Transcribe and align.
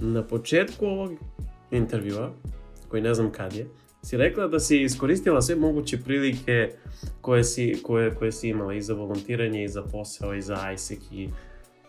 Na 0.00 0.22
početku 0.22 0.86
ovog 0.86 1.12
intervjua, 1.70 2.32
koji 2.88 3.02
ne 3.02 3.14
znam 3.14 3.32
kad 3.32 3.52
je, 3.52 3.66
si 4.02 4.16
rekla 4.16 4.48
da 4.48 4.60
si 4.60 4.82
iskoristila 4.82 5.42
sve 5.42 5.56
moguće 5.56 5.98
prilike 6.04 6.70
koje 7.20 7.44
si, 7.44 7.78
koje, 7.82 8.14
koje 8.14 8.32
si 8.32 8.48
imala 8.48 8.74
i 8.74 8.82
za 8.82 8.94
volontiranje, 8.94 9.64
i 9.64 9.68
za 9.68 9.82
posao, 9.82 10.34
i 10.34 10.42
za 10.42 10.72
ISEC, 10.74 11.00
i 11.10 11.28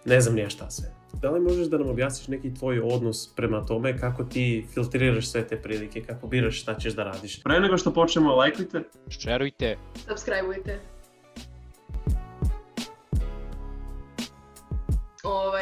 ne 0.05 0.21
znam 0.21 0.35
nije 0.35 0.49
šta 0.49 0.69
sve. 0.69 0.99
Da 1.21 1.31
li 1.31 1.39
možeš 1.39 1.67
da 1.67 1.77
nam 1.77 1.89
objasniš 1.89 2.27
neki 2.27 2.53
tvoj 2.53 2.79
odnos 2.79 3.33
prema 3.35 3.65
tome, 3.65 3.97
kako 3.97 4.23
ti 4.23 4.66
filtriraš 4.73 5.28
sve 5.28 5.48
te 5.48 5.62
prilike, 5.62 6.02
kako 6.02 6.28
biraš 6.28 6.62
šta 6.62 6.76
ćeš 6.76 6.94
da 6.94 7.04
radiš? 7.04 7.44
Pre 7.44 7.60
nego 7.60 7.78
što 7.78 7.94
počnemo, 7.94 8.36
lajkujte. 8.36 8.82
Šerujte. 9.10 9.78
Subscribeujte. 10.07 10.80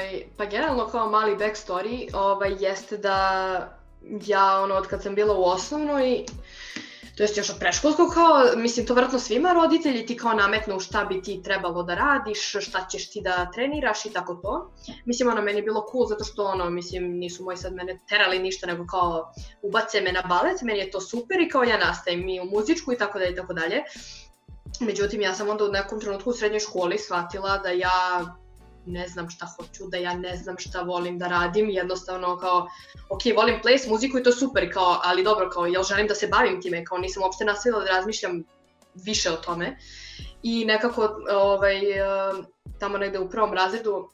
Ovaj, 0.08 0.24
pa 0.38 0.46
generalno 0.46 0.88
kao 0.88 1.10
mali 1.10 1.36
backstory 1.36 2.10
ovaj, 2.14 2.56
jeste 2.60 2.98
da 2.98 3.78
ja 4.26 4.62
ono, 4.62 4.76
od 4.76 4.88
kad 4.88 5.04
sam 5.04 5.16
bila 5.16 5.38
u 5.38 5.44
osnovnoj, 5.44 6.26
to 7.18 7.24
jest 7.24 7.38
još 7.38 7.50
od 7.50 7.56
preškolskog 7.60 8.14
kao, 8.14 8.44
mislim 8.56 8.86
to 8.86 8.94
vratno 8.94 9.20
svima 9.20 9.54
roditelji 9.54 10.06
ti 10.06 10.18
kao 10.18 10.34
nametnu 10.34 10.80
šta 10.80 11.06
bi 11.06 11.22
ti 11.22 11.42
trebalo 11.44 11.84
da 11.84 11.96
radiš, 11.96 12.56
šta 12.62 12.86
ćeš 12.92 13.10
ti 13.10 13.22
da 13.22 13.52
treniraš 13.52 14.06
i 14.06 14.14
tako 14.14 14.36
to. 14.36 14.72
Mislim 15.06 15.30
ono 15.30 15.42
meni 15.42 15.60
je 15.60 15.64
bilo 15.64 15.86
cool 15.92 16.06
zato 16.06 16.24
što 16.24 16.46
ono, 16.46 16.70
mislim 16.70 17.18
nisu 17.18 17.44
moji 17.44 17.58
sad 17.58 17.74
mene 17.74 18.00
terali 18.10 18.40
ništa 18.40 18.68
nego 18.68 18.86
kao 18.86 19.34
ubace 19.62 20.02
me 20.02 20.12
na 20.12 20.22
balet, 20.22 20.62
meni 20.62 20.80
je 20.80 20.92
to 20.92 21.02
super 21.02 21.42
i 21.42 21.50
kao 21.50 21.64
ja 21.64 21.78
nastavim 21.78 22.30
i 22.30 22.40
u 22.40 22.46
muzičku 22.46 22.94
i 22.94 22.98
tako 22.98 23.20
dalje 23.20 23.32
i 23.32 23.36
tako 23.36 23.54
dalje. 23.54 23.84
Međutim, 24.80 25.22
ja 25.22 25.34
sam 25.34 25.50
onda 25.50 25.66
u 25.66 25.72
nekom 25.72 26.00
trenutku 26.00 26.30
u 26.30 26.34
srednjoj 26.34 26.60
školi 26.60 26.98
shvatila 26.98 27.58
da 27.58 27.70
ja 27.70 28.26
ne 28.88 29.08
znam 29.08 29.30
šta 29.30 29.46
hoću, 29.46 29.88
da 29.88 29.98
ja 29.98 30.14
ne 30.14 30.36
znam 30.38 30.56
šta 30.58 30.82
volim 30.82 31.18
da 31.18 31.28
radim, 31.28 31.70
jednostavno 31.70 32.38
kao, 32.38 32.68
ok, 33.10 33.22
volim 33.36 33.62
ples, 33.62 33.88
muziku 33.88 34.18
i 34.18 34.24
to 34.24 34.32
super, 34.32 34.74
kao, 34.74 35.00
ali 35.04 35.24
dobro, 35.24 35.50
kao, 35.50 35.66
jel 35.66 35.84
želim 35.84 36.08
da 36.08 36.16
se 36.16 36.28
bavim 36.28 36.62
time, 36.62 36.86
kao 36.86 36.98
nisam 36.98 37.24
uopšte 37.24 37.46
nastavila 37.46 37.84
da 37.84 37.92
razmišljam 37.92 38.44
više 38.94 39.32
o 39.32 39.36
tome. 39.36 39.78
I 40.44 40.66
nekako, 40.66 41.10
ovaj, 41.32 41.82
tamo 42.80 42.98
negde 42.98 43.20
u 43.20 43.30
prvom 43.30 43.54
razredu, 43.54 44.10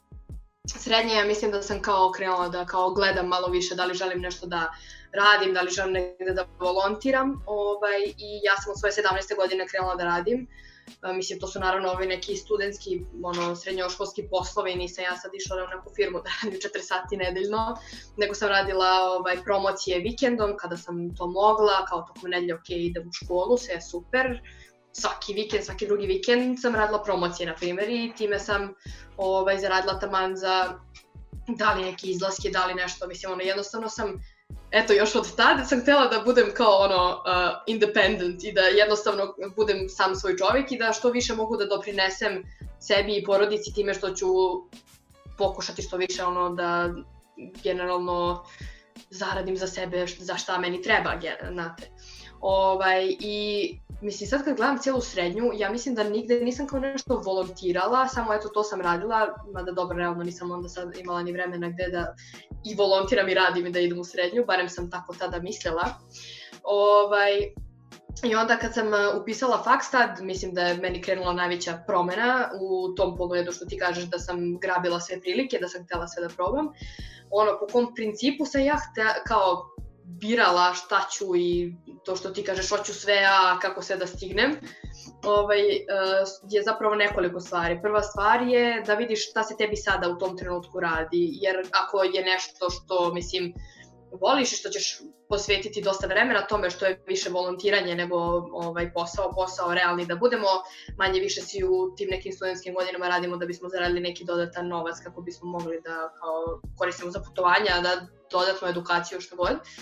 srednje, 0.66 1.14
ja 1.14 1.24
mislim 1.24 1.50
da 1.50 1.62
sam 1.62 1.82
kao 1.82 2.12
krenula 2.12 2.48
da 2.48 2.66
kao 2.66 2.90
gledam 2.90 3.28
malo 3.28 3.48
više 3.48 3.74
da 3.74 3.84
li 3.84 3.94
želim 3.94 4.20
nešto 4.20 4.46
da 4.46 4.72
radim, 5.12 5.54
da 5.54 5.60
li 5.60 5.70
želim 5.70 5.92
negde 5.92 6.32
da 6.34 6.46
volontiram, 6.58 7.42
ovaj, 7.46 8.00
i 8.02 8.40
ja 8.42 8.56
sam 8.56 8.70
od 8.70 8.80
svoje 8.80 8.92
17. 8.92 9.36
godine 9.36 9.68
krenula 9.68 9.94
da 9.94 10.04
radim. 10.04 10.46
A, 10.46 10.73
mislim, 11.14 11.40
to 11.40 11.46
su 11.46 11.60
naravno 11.60 11.90
ovi 11.90 12.06
neki 12.06 12.36
studentski, 12.36 13.00
ono, 13.22 13.56
srednjoškolski 13.56 14.28
poslovi, 14.30 14.74
nisam 14.74 15.04
ja 15.04 15.16
sad 15.16 15.30
išla 15.34 15.56
u 15.56 15.76
neku 15.76 15.90
firmu 15.96 16.18
da 16.18 16.30
radim 16.42 16.60
4 16.60 16.82
sati 16.82 17.16
nedeljno, 17.16 17.76
nego 18.16 18.34
sam 18.34 18.48
radila 18.48 18.90
ovaj, 19.18 19.42
promocije 19.44 19.98
vikendom 19.98 20.56
kada 20.56 20.76
sam 20.76 21.16
to 21.16 21.26
mogla, 21.26 21.86
kao 21.88 22.02
tokom 22.02 22.30
nedelje, 22.30 22.54
ok, 22.54 22.70
idem 22.70 23.08
u 23.08 23.12
školu, 23.12 23.58
sve 23.58 23.74
je 23.74 23.82
super, 23.82 24.40
svaki 24.92 25.34
vikend, 25.34 25.64
svaki 25.64 25.86
drugi 25.86 26.06
vikend 26.06 26.60
sam 26.60 26.74
radila 26.74 27.02
promocije, 27.02 27.46
na 27.46 27.54
primjer, 27.54 27.88
i 27.90 28.12
time 28.16 28.38
sam 28.38 28.74
ovaj, 29.16 29.58
zaradila 29.58 29.98
taman 29.98 30.36
za 30.36 30.78
da 31.48 31.74
li 31.74 31.84
neke 31.84 32.06
izlaske, 32.06 32.50
da 32.50 32.66
li 32.66 32.74
nešto, 32.74 33.06
mislim, 33.06 33.32
ono, 33.32 33.42
jednostavno 33.42 33.88
sam 33.88 34.20
eto, 34.74 34.92
još 34.92 35.14
od 35.14 35.36
tada 35.36 35.64
sam 35.64 35.80
htela 35.80 36.06
da 36.06 36.22
budem 36.24 36.50
kao 36.54 36.76
ono 36.76 37.08
uh, 37.08 37.62
independent 37.66 38.44
i 38.44 38.52
da 38.52 38.60
jednostavno 38.60 39.34
budem 39.56 39.88
sam 39.88 40.14
svoj 40.16 40.36
čovjek 40.36 40.72
i 40.72 40.78
da 40.78 40.92
što 40.92 41.10
više 41.10 41.34
mogu 41.34 41.56
da 41.56 41.66
doprinesem 41.66 42.44
sebi 42.80 43.16
i 43.16 43.24
porodici 43.24 43.74
time 43.74 43.94
što 43.94 44.10
ću 44.10 44.26
pokušati 45.38 45.82
što 45.82 45.96
više 45.96 46.24
ono 46.24 46.54
da 46.54 46.90
generalno 47.62 48.44
zaradim 49.10 49.56
za 49.56 49.66
sebe 49.66 50.06
za 50.18 50.36
šta 50.36 50.58
meni 50.58 50.82
treba, 50.82 51.20
znate. 51.52 51.90
Ovaj, 52.40 53.16
I 53.20 53.78
mislim 54.04 54.28
sad 54.28 54.44
kad 54.44 54.56
gledam 54.56 54.78
cijelu 54.78 55.00
srednju, 55.00 55.50
ja 55.54 55.70
mislim 55.70 55.94
da 55.94 56.04
nigde 56.04 56.40
nisam 56.40 56.66
kao 56.66 56.80
nešto 56.80 57.22
volontirala, 57.24 58.08
samo 58.08 58.34
eto 58.34 58.48
to 58.48 58.62
sam 58.62 58.80
radila, 58.80 59.34
mada 59.54 59.72
dobro, 59.72 59.96
realno 59.96 60.24
nisam 60.24 60.50
onda 60.50 60.68
sad 60.68 60.96
imala 60.96 61.22
ni 61.22 61.32
vremena 61.32 61.68
gde 61.68 61.88
da 61.88 62.14
i 62.64 62.74
volontiram 62.74 63.28
i 63.28 63.34
radim 63.34 63.66
i 63.66 63.70
da 63.70 63.80
idem 63.80 63.98
u 63.98 64.04
srednju, 64.04 64.44
barem 64.46 64.68
sam 64.68 64.90
tako 64.90 65.14
tada 65.14 65.40
mislila. 65.40 65.84
Ovaj, 66.62 67.30
I 68.22 68.34
onda 68.34 68.56
kad 68.56 68.74
sam 68.74 68.86
uh, 68.86 69.22
upisala 69.22 69.62
faks 69.62 69.90
tad, 69.90 70.20
mislim 70.20 70.54
da 70.54 70.60
je 70.60 70.76
meni 70.76 71.02
krenula 71.02 71.32
najveća 71.32 71.82
promena 71.86 72.50
u 72.60 72.94
tom 72.94 73.16
pogledu 73.16 73.52
što 73.52 73.64
ti 73.64 73.78
kažeš 73.78 74.04
da 74.04 74.18
sam 74.18 74.58
grabila 74.60 75.00
sve 75.00 75.20
prilike, 75.20 75.58
da 75.60 75.68
sam 75.68 75.84
htela 75.84 76.08
sve 76.08 76.22
da 76.22 76.34
probam. 76.34 76.68
Ono, 77.30 77.58
po 77.60 77.66
kom 77.72 77.94
principu 77.94 78.46
sam 78.46 78.60
ja 78.60 78.76
htela, 78.76 79.14
kao 79.26 79.74
birala 80.04 80.74
šta 80.74 81.06
ću 81.10 81.36
i 81.36 81.74
to 82.04 82.16
što 82.16 82.30
ti 82.30 82.44
kažeš 82.44 82.70
hoću 82.70 82.94
sve, 82.94 83.24
a 83.28 83.58
kako 83.58 83.82
sve 83.82 83.96
da 83.96 84.06
stignem, 84.06 84.50
ovaj, 85.24 85.60
uh, 85.60 86.28
je 86.50 86.62
zapravo 86.62 86.94
nekoliko 86.94 87.40
stvari. 87.40 87.78
Prva 87.82 88.02
stvar 88.02 88.42
je 88.42 88.82
da 88.86 88.94
vidiš 88.94 89.30
šta 89.30 89.42
se 89.42 89.56
tebi 89.56 89.76
sada 89.76 90.08
u 90.08 90.18
tom 90.18 90.38
trenutku 90.38 90.80
radi, 90.80 91.28
jer 91.42 91.56
ako 91.72 92.02
je 92.02 92.24
nešto 92.24 92.70
što, 92.70 93.14
mislim, 93.14 93.54
voliš 94.20 94.52
i 94.52 94.56
što 94.56 94.68
ćeš 94.68 94.98
posvetiti 95.28 95.82
dosta 95.82 96.06
vremena 96.06 96.46
tome 96.46 96.70
što 96.70 96.86
je 96.86 97.02
više 97.06 97.30
volontiranje 97.30 97.94
nego 97.94 98.16
ovaj 98.52 98.92
posao, 98.92 99.32
posao 99.34 99.74
realni 99.74 100.06
da 100.06 100.16
budemo, 100.16 100.46
manje 100.98 101.20
više 101.20 101.40
si 101.40 101.64
u 101.64 101.94
tim 101.96 102.08
nekim 102.10 102.32
studentskim 102.32 102.74
godinama 102.74 103.08
radimo 103.08 103.36
da 103.36 103.46
bismo 103.46 103.68
zaradili 103.68 104.00
neki 104.00 104.24
dodatan 104.24 104.68
novac 104.68 104.96
kako 105.04 105.20
bismo 105.20 105.50
mogli 105.50 105.80
da 105.84 105.96
kao, 106.20 106.60
koristimo 106.78 107.10
za 107.10 107.22
putovanja, 107.22 107.80
da 107.82 108.06
додатна 108.34 108.72
едукација 108.74 109.22
што 109.22 109.38
год. 109.40 109.74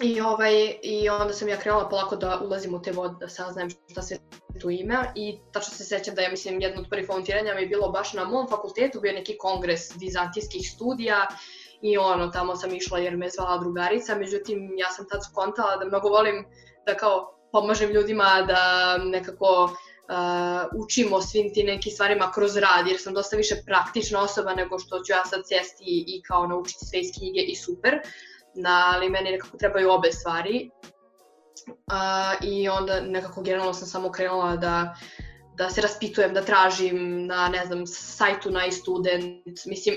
И 0.00 0.14
овај 0.24 0.80
и 0.80 0.94
онда 1.12 1.34
сам 1.36 1.50
ја 1.52 1.58
кренала 1.60 1.88
полако 1.88 2.16
да 2.16 2.38
улазим 2.40 2.74
у 2.74 2.80
те 2.80 2.92
води, 2.96 3.18
да 3.20 3.28
сазнаем 3.28 3.68
што 3.70 4.02
се 4.02 4.16
ту 4.60 4.70
име 4.72 5.00
и 5.14 5.26
тачно 5.52 5.76
се 5.76 5.84
сеќам 5.84 6.16
да 6.16 6.24
ја 6.24 6.30
мислам 6.32 6.60
едно 6.60 6.84
од 6.84 6.88
први 6.92 7.04
волонтирања 7.08 7.56
ми 7.56 7.66
било 7.68 7.90
баш 7.92 8.14
на 8.16 8.24
мом 8.24 8.48
факултету, 8.48 9.00
био 9.00 9.12
неки 9.12 9.36
конгрес 9.38 9.90
византиских 10.00 10.64
студија 10.72 11.26
и 11.82 11.98
оно 11.98 12.30
тамо 12.32 12.56
сам 12.56 12.72
ишла 12.76 13.00
јер 13.00 13.16
ме 13.16 13.28
звала 13.28 13.58
другарица, 13.60 14.16
меѓутим 14.16 14.72
јас 14.80 14.96
сам 14.96 15.08
тад 15.12 15.24
сконтала 15.24 15.76
да 15.76 15.88
многу 15.92 16.08
волим 16.08 16.46
да 16.86 16.96
као 16.96 17.28
помажем 17.52 17.92
луѓима 17.92 18.46
да 18.46 18.62
некако 19.04 19.76
uh, 20.10 20.84
učimo 20.84 21.20
svim 21.20 21.54
ti 21.54 21.64
nekim 21.64 21.92
stvarima 21.92 22.32
kroz 22.34 22.56
rad, 22.56 22.86
jer 22.86 23.00
sam 23.00 23.14
dosta 23.14 23.36
više 23.36 23.54
praktična 23.66 24.22
osoba 24.22 24.54
nego 24.54 24.78
što 24.78 24.98
ću 24.98 25.12
ja 25.12 25.24
sad 25.24 25.40
sjesti 25.48 25.84
i, 25.86 26.04
i 26.06 26.22
kao 26.22 26.46
naučiti 26.46 26.86
sve 26.86 27.00
iz 27.00 27.10
knjige 27.18 27.40
i 27.40 27.56
super, 27.56 28.00
na, 28.54 28.92
ali 28.94 29.10
meni 29.10 29.30
nekako 29.30 29.56
trebaju 29.56 29.90
obe 29.90 30.12
stvari. 30.12 30.70
Uh, 31.66 32.48
I 32.48 32.68
onda 32.68 33.00
nekako 33.00 33.42
generalno 33.42 33.74
sam 33.74 33.88
samo 33.88 34.12
krenula 34.12 34.56
da 34.56 34.94
da 35.60 35.70
se 35.70 35.80
raspitujem, 35.80 36.34
da 36.34 36.44
tražim 36.44 37.26
na, 37.26 37.48
ne 37.48 37.66
znam, 37.66 37.86
sajtu 37.86 38.50
na 38.50 38.70
student, 38.70 39.66
mislim, 39.66 39.96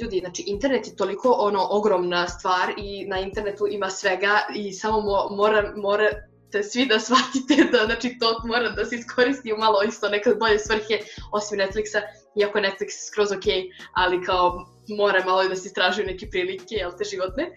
ljudi, 0.00 0.18
znači 0.20 0.44
internet 0.46 0.86
je 0.86 0.96
toliko 0.96 1.30
ono 1.30 1.66
ogromna 1.70 2.28
stvar 2.28 2.72
i 2.76 3.06
na 3.06 3.18
internetu 3.18 3.66
ima 3.70 3.90
svega 3.90 4.40
i 4.54 4.72
samo 4.72 5.00
mo, 5.00 5.36
mora, 5.36 5.72
mora 5.76 6.10
te 6.54 6.62
svi 6.62 6.86
da 6.86 7.00
shvatite 7.00 7.56
da 7.72 7.84
znači 7.84 8.18
to 8.18 8.40
mora 8.44 8.70
da 8.70 8.84
se 8.84 8.96
iskoristi 8.96 9.52
u 9.52 9.56
malo 9.56 9.82
isto 9.82 10.08
neke 10.08 10.34
bolje 10.40 10.58
svrhe 10.58 10.98
osim 11.32 11.58
Netflixa, 11.58 12.00
iako 12.40 12.58
je 12.58 12.64
Netflix 12.64 12.90
skroz 13.08 13.32
ok, 13.32 13.48
ali 13.94 14.24
kao 14.24 14.66
mora 14.98 15.24
malo 15.24 15.42
i 15.42 15.48
da 15.48 15.56
se 15.56 15.68
istražuju 15.68 16.06
neke 16.06 16.30
prilike, 16.30 16.74
jel 16.74 16.92
te 16.98 17.04
životne. 17.04 17.50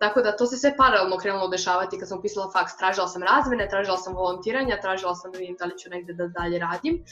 Tako 0.00 0.22
da 0.22 0.36
to 0.36 0.46
se 0.46 0.56
sve 0.56 0.76
paralelno 0.76 1.18
krenulo 1.18 1.48
dešavati 1.48 1.98
kad 1.98 2.08
sam 2.08 2.18
upisala 2.18 2.50
faks. 2.52 2.76
Tražila 2.76 3.08
sam 3.08 3.22
razmene, 3.22 3.68
tražila 3.68 3.96
sam 3.96 4.14
volontiranja, 4.14 4.80
tražila 4.80 5.14
sam 5.14 5.32
da 5.32 5.38
vidim 5.38 5.56
da 5.58 5.64
li 5.64 5.78
ću 5.78 5.90
negde 5.90 6.12
da 6.12 6.26
dalje 6.28 6.58
radim. 6.58 7.04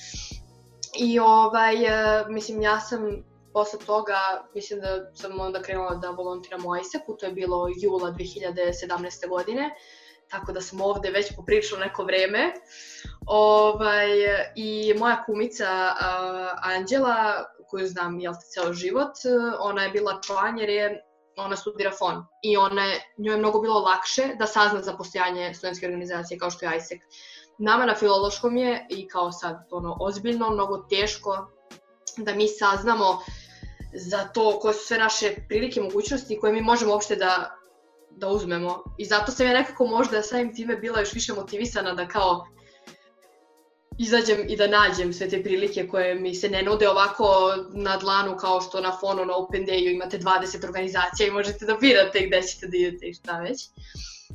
I 0.98 1.18
ovaj, 1.18 1.84
e, 1.84 2.24
mislim, 2.28 2.62
ja 2.62 2.80
sam 2.80 3.24
posle 3.52 3.78
toga, 3.86 4.18
mislim 4.54 4.80
da 4.80 5.10
sam 5.14 5.40
onda 5.40 5.62
krenula 5.62 5.94
da 5.94 6.10
volontiram 6.10 6.66
u 6.66 6.76
ISEC-u, 6.76 7.16
to 7.16 7.26
je 7.26 7.32
bilo 7.32 7.68
jula 7.82 8.10
2017. 8.10 9.28
godine, 9.28 9.70
tako 10.30 10.52
da 10.52 10.60
sam 10.60 10.80
ovde 10.80 11.10
već 11.10 11.36
popričala 11.36 11.80
neko 11.84 12.04
vreme. 12.04 12.52
Ovaj, 13.26 14.08
I 14.56 14.94
moja 14.98 15.22
kumica 15.26 15.66
uh, 15.92 16.70
Anđela, 16.70 17.44
koju 17.68 17.86
znam 17.86 18.20
jel 18.20 18.32
te 18.32 18.46
ceo 18.54 18.72
život, 18.72 19.12
ona 19.60 19.82
je 19.82 19.90
bila 19.90 20.20
član 20.26 20.58
jer 20.58 20.68
je 20.68 21.04
ona 21.36 21.56
studira 21.56 21.90
fon 21.98 22.24
i 22.42 22.56
ona 22.56 22.84
je, 22.84 23.00
njoj 23.18 23.34
je 23.34 23.38
mnogo 23.38 23.60
bilo 23.60 23.80
lakše 23.80 24.34
da 24.38 24.46
sazna 24.46 24.82
za 24.82 24.96
postojanje 24.96 25.54
studentske 25.54 25.86
organizacije 25.86 26.38
kao 26.38 26.50
što 26.50 26.66
je 26.66 26.76
ISEC. 26.76 27.00
Nama 27.58 27.86
na 27.86 27.94
filološkom 27.94 28.56
je 28.56 28.86
i 28.90 29.08
kao 29.08 29.32
sad 29.32 29.66
ono 29.70 29.96
ozbiljno, 30.00 30.50
mnogo 30.50 30.78
teško 30.78 31.50
da 32.16 32.34
mi 32.34 32.48
saznamo 32.48 33.18
za 33.94 34.24
to 34.24 34.58
koje 34.60 34.74
su 34.74 34.86
sve 34.86 34.98
naše 34.98 35.34
prilike, 35.48 35.80
mogućnosti 35.80 36.38
koje 36.40 36.52
mi 36.52 36.60
možemo 36.60 36.92
uopšte 36.92 37.16
da, 37.16 37.59
da 38.10 38.28
uzmemo. 38.28 38.82
I 38.98 39.04
zato 39.04 39.32
sam 39.32 39.46
ja 39.46 39.52
nekako 39.52 39.86
možda 39.86 40.22
samim 40.22 40.54
time 40.54 40.76
bila 40.76 41.00
još 41.00 41.12
više 41.12 41.32
motivisana 41.32 41.94
da 41.94 42.08
kao 42.08 42.46
izađem 43.98 44.38
i 44.48 44.56
da 44.56 44.66
nađem 44.66 45.12
sve 45.12 45.28
te 45.28 45.42
prilike 45.42 45.88
koje 45.88 46.14
mi 46.14 46.34
se 46.34 46.48
ne 46.48 46.62
nude 46.62 46.88
ovako 46.88 47.54
na 47.72 47.96
dlanu 47.96 48.36
kao 48.36 48.60
što 48.60 48.80
na 48.80 48.96
fonu 49.00 49.24
na 49.24 49.36
Open 49.36 49.66
Dayu 49.66 49.94
imate 49.94 50.18
20 50.18 50.64
organizacija 50.64 51.28
i 51.28 51.30
možete 51.30 51.66
da 51.66 51.74
birate 51.74 52.26
gde 52.26 52.42
ćete 52.42 52.66
da 52.66 52.76
idete 52.76 53.06
i 53.06 53.14
šta 53.14 53.38
već. 53.38 53.68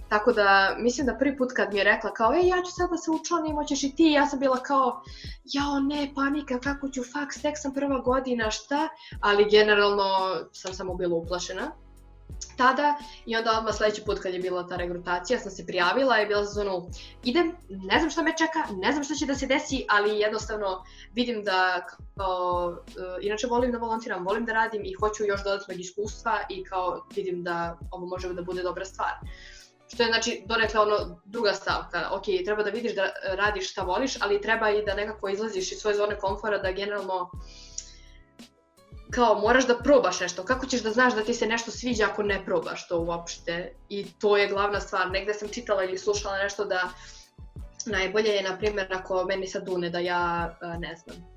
Tako 0.10 0.34
da, 0.34 0.76
mislim 0.80 1.08
da 1.08 1.18
prvi 1.20 1.38
put 1.38 1.52
kad 1.56 1.74
mi 1.74 1.80
je 1.80 1.84
rekla 1.84 2.14
kao, 2.14 2.34
ej, 2.34 2.48
ja 2.48 2.58
ću 2.66 2.72
sad 2.72 2.90
da 2.90 2.98
se 2.98 3.12
učlanim, 3.12 3.56
hoćeš 3.56 3.84
i 3.84 3.96
ti, 3.96 4.04
ja 4.04 4.28
sam 4.28 4.40
bila 4.40 4.64
kao, 4.64 5.04
jao 5.44 5.80
ne, 5.80 6.12
panika, 6.16 6.60
kako 6.60 6.90
ću 6.90 7.02
faks, 7.14 7.42
tek 7.42 7.56
sam 7.58 7.74
prva 7.74 8.00
godina, 8.00 8.52
šta? 8.52 8.90
Ali 9.22 9.50
generalno 9.50 10.36
sam 10.52 10.74
samo 10.74 10.96
bila 10.96 11.16
uplašena 11.16 11.72
tada 12.58 12.96
i 13.26 13.36
onda 13.36 13.58
odmah 13.58 13.76
sledeći 13.76 14.04
put 14.06 14.20
kad 14.20 14.34
je 14.34 14.40
bila 14.40 14.68
ta 14.68 14.76
regrutacija 14.76 15.40
sam 15.40 15.52
se 15.52 15.66
prijavila 15.66 16.22
i 16.22 16.26
bila 16.26 16.46
sam 16.46 16.68
ono, 16.68 16.88
idem, 17.24 17.56
ne 17.70 18.00
znam 18.00 18.10
šta 18.10 18.22
me 18.22 18.38
čeka, 18.38 18.74
ne 18.74 18.92
znam 18.92 19.04
šta 19.04 19.16
će 19.16 19.26
da 19.26 19.36
se 19.36 19.48
desi, 19.48 19.86
ali 19.90 20.20
jednostavno 20.20 20.84
vidim 21.14 21.44
da 21.44 21.86
kao, 22.18 22.78
uh, 22.88 23.26
inače 23.26 23.48
volim 23.48 23.72
da 23.72 23.78
volontiram, 23.78 24.26
volim 24.26 24.46
da 24.46 24.54
radim 24.54 24.82
i 24.86 24.94
hoću 24.94 25.24
još 25.26 25.44
dodatnog 25.44 25.80
iskustva 25.80 26.40
i 26.50 26.64
kao 26.64 27.06
vidim 27.16 27.44
da 27.44 27.78
ovo 27.92 28.06
može 28.06 28.34
da 28.34 28.42
bude 28.42 28.64
dobra 28.64 28.86
stvar. 28.86 29.12
Što 29.94 30.04
je 30.04 30.08
znači 30.08 30.44
donekle 30.46 30.80
ono 30.80 31.22
druga 31.26 31.54
stavka, 31.54 32.10
ok, 32.12 32.24
treba 32.46 32.64
da 32.64 32.70
vidiš 32.70 32.96
da 32.96 33.10
radiš 33.24 33.72
šta 33.72 33.82
voliš, 33.82 34.22
ali 34.22 34.42
treba 34.42 34.70
i 34.70 34.86
da 34.86 34.96
nekako 34.96 35.30
izlaziš 35.30 35.72
iz 35.72 35.78
svoje 35.78 35.96
zone 35.96 36.18
komfora, 36.20 36.58
da 36.58 36.72
generalno 36.72 37.22
uh, 37.22 37.40
kao 39.12 39.40
moraš 39.40 39.68
da 39.68 39.78
probaš 39.78 40.20
nešto, 40.20 40.46
kako 40.46 40.66
ćeš 40.66 40.82
da 40.82 40.92
znaš 40.92 41.16
da 41.16 41.24
ti 41.24 41.34
se 41.34 41.46
nešto 41.46 41.72
sviđa 41.72 42.06
ako 42.12 42.24
ne 42.24 42.46
probaš 42.46 42.88
to 42.88 43.00
uopšte 43.00 43.74
i 43.90 44.06
to 44.20 44.38
je 44.38 44.48
glavna 44.48 44.80
stvar, 44.80 45.12
negde 45.12 45.34
sam 45.34 45.50
čitala 45.50 45.84
ili 45.84 45.98
slušala 45.98 46.38
nešto 46.38 46.66
da 46.66 46.90
najbolje 47.86 48.30
je 48.30 48.44
na 48.44 48.58
primjer 48.58 48.94
ako 48.94 49.26
meni 49.26 49.48
sad 49.48 49.66
dune 49.66 49.90
da 49.90 50.00
ja 50.00 50.56
ne 50.80 50.96
znam 50.96 51.36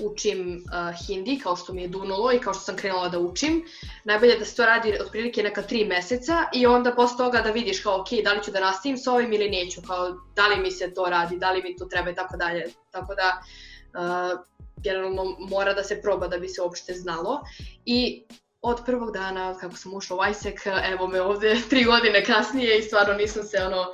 učim 0.00 0.64
uh, 0.64 1.06
hindi 1.06 1.38
kao 1.38 1.56
što 1.56 1.72
mi 1.72 1.82
je 1.82 1.88
dunulo 1.88 2.32
i 2.32 2.38
kao 2.38 2.54
što 2.54 2.62
sam 2.62 2.76
krenula 2.76 3.08
da 3.08 3.18
učim. 3.18 3.64
Najbolje 4.04 4.38
da 4.38 4.44
se 4.44 4.56
to 4.56 4.66
radi 4.66 4.96
otprilike 5.00 5.42
neka 5.42 5.62
tri 5.62 5.84
meseca 5.84 6.44
i 6.54 6.66
onda 6.66 6.94
posle 6.94 7.16
toga 7.16 7.40
da 7.40 7.50
vidiš 7.50 7.82
kao 7.82 8.00
ok, 8.00 8.08
da 8.24 8.32
li 8.32 8.44
ću 8.44 8.50
da 8.50 8.60
nastavim 8.60 8.98
sa 8.98 9.12
ovim 9.12 9.32
ili 9.32 9.50
neću, 9.50 9.82
kao 9.86 10.10
da 10.36 10.46
li 10.46 10.60
mi 10.60 10.70
se 10.70 10.94
to 10.94 11.04
radi, 11.04 11.38
da 11.38 11.50
li 11.50 11.62
mi 11.62 11.76
to 11.76 11.84
treba 11.84 12.10
i 12.10 12.14
tako 12.14 12.36
dalje. 12.36 12.64
Tako 12.90 13.14
da 13.14 13.42
uh, 13.42 14.40
generalno 14.82 15.36
mora 15.38 15.74
da 15.74 15.84
se 15.84 16.02
proba 16.02 16.28
da 16.28 16.38
bi 16.38 16.48
se 16.48 16.62
uopšte 16.62 16.94
znalo 16.94 17.40
i 17.84 18.24
od 18.62 18.80
prvog 18.86 19.12
dana 19.12 19.58
kako 19.58 19.76
sam 19.76 19.94
ušla 19.94 20.16
u 20.16 20.30
ISEC, 20.30 20.66
evo 20.92 21.06
me 21.06 21.20
ovde 21.20 21.56
tri 21.70 21.84
godine 21.84 22.24
kasnije 22.24 22.78
i 22.78 22.82
stvarno 22.82 23.14
nisam 23.14 23.42
se 23.42 23.62
ono 23.62 23.92